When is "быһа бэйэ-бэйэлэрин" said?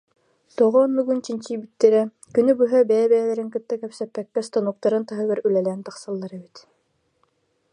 2.59-3.49